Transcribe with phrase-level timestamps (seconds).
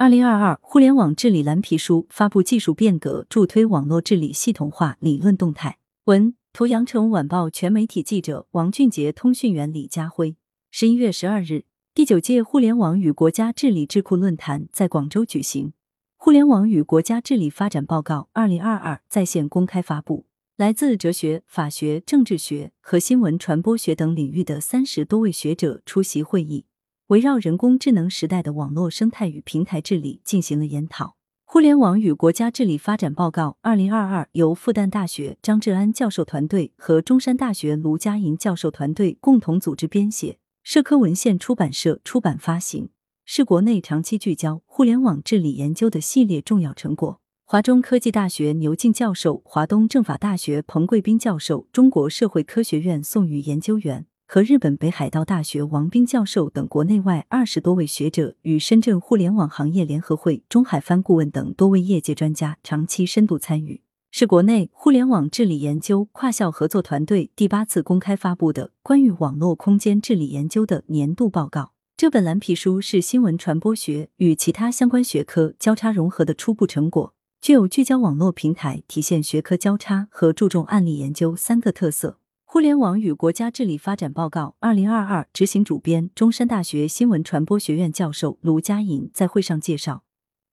[0.00, 5.76] 二零二二互联网治理蓝皮书发布技术变革，助推网络治理系统化理论动态。
[6.04, 10.36] 文图：羊城晚报全媒体记者王俊杰，通讯员李家辉。
[10.70, 15.74] 十一月十二日，第九届互联网与国家治理智库论坛在广州举行。
[16.16, 20.24] 互联网与国家治理发展报告二零二二在线公开发布，
[20.56, 26.64] 来自哲学、法学、政治学和新闻传播学等领域的三十多位学者出席会议。
[27.10, 31.06] 围绕人工智能时代的网络生态与平台治理进行了研讨。
[31.44, 42.90] 《互联网与国家治理发展报告（二零二二）》由复旦大学张志安教授团队和中山大学卢嘉莹教授团队共同组织编写，社科文献出版社出版发行，
[43.24, 47.20] 是国内长期聚焦互联网治理研究的系列重要成果。
[47.44, 54.06] 华中科技大学牛静教授、华东政法大学彭贵斌教授、中国社会科学院宋宇研究员。
[54.32, 63.82] 和日本北海道大学王斌教授等国内外二十多位学者与深圳互联网行业联合会中海帆顾问等多位业界专家长期深度参与，
[64.12, 71.72] 是国内互联网治理研究跨校合作团队第八次公开发布的关于网络空间治理研究的年度报告。
[71.96, 82.18] 这本蓝皮书是新闻传播学与其他相关学科交叉融合的初步成果，具有聚焦网络平台、体现学科交叉和注重案例研究三个特色。
[82.52, 90.02] 互联网与国家治理发展报告二零二二执行主编、中山大学新闻传播学院教授卢佳颖在会上介绍，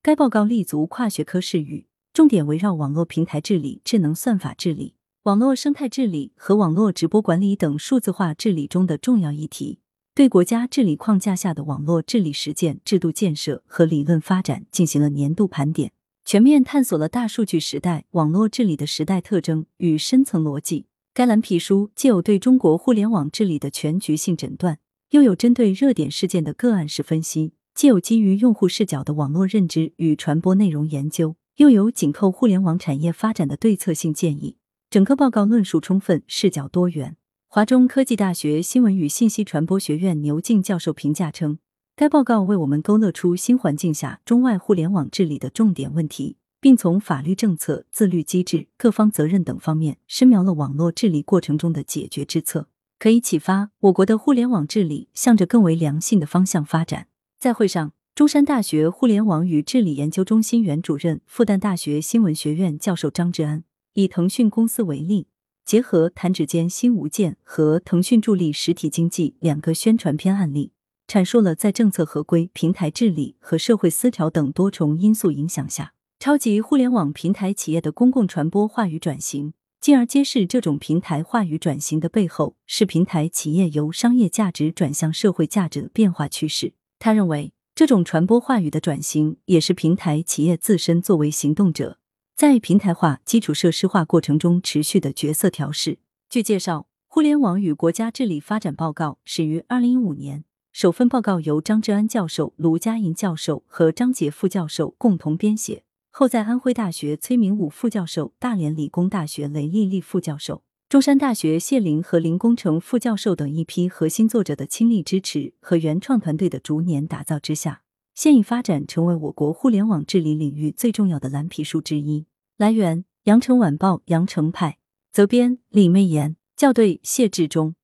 [0.00, 9.80] 该报告立足跨学科视域，重点围绕网络平台治理、智能算法治理、网络生态治理和网络直播管理等数字化治理中的重要议题，
[10.14, 15.90] 对国家治理框架下的网络治理实践、制度建设和理论发展进行了年度盘点，
[16.24, 20.86] 全面探索了大数据时代网络治理的时代特征与深层逻辑。
[21.18, 24.78] 该蓝皮书既有对中国互联网治理的全局性诊断，
[25.10, 34.58] 又有针对热点事件的个案式分析；既有基于用户视角的网络认知与传播内容研究，又有紧扣互联网产业发展的对策性建议。
[34.90, 37.16] 整个报告论述充分，视角多元。
[37.48, 41.58] 华中科技大学新闻与信息传播学院牛静教授评价称，
[41.96, 46.36] 该报告为我们勾勒出新环境下中外互联网治理的重点问题。
[46.60, 57.06] 并从法律政策、自律机制、各方责任等方面深描了网络治理过程中的解决之策，可以启发我国的互联网治理向着更为良性的方向发展。
[57.38, 63.62] 在会上，中山大学互联网与治理研究中心原主任、复旦大学新闻学院教授张志安
[63.94, 65.28] 以腾讯公司为例，
[65.64, 70.72] 结合弹指间新无间和腾讯助力实体经济两个宣传片案例，
[71.06, 75.92] 阐述了在政策合规、平台治理和社会思潮等多重因素影响下。
[76.20, 86.72] 超级互联网平台企业的公共传播话语转型，进而揭示这种平台话语转型的背后是平台企业由商业价值转向社会价值的变化趋势。
[86.98, 92.00] 他认为，这种传播话语的转型也是平台企业自身作为行动者，
[92.34, 96.00] 在平台化、基础设施化过程中持续的角色调试。
[96.28, 105.84] 据介绍，《互联网与国家治理发展报告》始于二零一五年，首份报告由张志安教授、卢佳莹教授和张杰副教授共同编写。
[106.18, 117.82] 后在安徽大学崔明武副教授、大连理工大学雷丽丽副教授、中山大学谢林和林工程副教授等一批核心作者的倾力支持和原创团队的逐年打造之下，
[118.16, 122.26] 现已发展成为我国互联网治理领域最重要的蓝皮书之一。
[122.56, 124.78] 来源：羊城晚报羊城派，
[125.12, 127.76] 责编：李媚妍，校对：谢志忠。